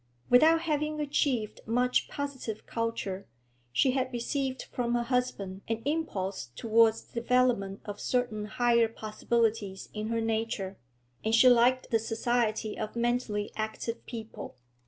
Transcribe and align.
Without 0.31 0.61
having 0.61 0.99
achieved 0.99 1.61
much 1.67 2.07
positive 2.09 2.65
culture, 2.65 3.27
she 3.71 3.91
had 3.91 4.11
received 4.11 4.63
from 4.63 4.95
her 4.95 5.03
husband 5.03 5.61
an 5.67 5.83
impulse 5.85 6.47
towards 6.55 7.03
the 7.03 7.13
development 7.21 7.81
of 7.85 7.99
certain 8.01 8.45
higher 8.45 8.87
possibilities 8.87 9.89
in 9.93 10.07
her 10.07 10.19
nature, 10.19 10.79
and 11.23 11.35
she 11.35 11.47
liked 11.47 11.91
the 11.91 11.99
society 11.99 12.79
of 12.79 12.95
mentally 12.95 13.51
active 13.55 14.03
people. 14.07 14.55